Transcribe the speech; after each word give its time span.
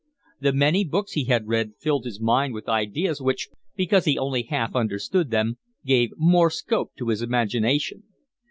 The 0.39 0.51
many 0.51 0.83
books 0.83 1.11
he 1.11 1.25
had 1.25 1.47
read 1.47 1.73
filled 1.79 2.05
his 2.05 2.19
mind 2.19 2.55
with 2.55 2.67
ideas 2.67 3.21
which, 3.21 3.49
because 3.75 4.05
he 4.05 4.17
only 4.17 4.41
half 4.41 4.75
understood 4.75 5.29
them, 5.29 5.59
gave 5.85 6.09
more 6.17 6.49
scope 6.49 6.89
to 6.97 7.09
his 7.09 7.21
imagination. 7.21 8.01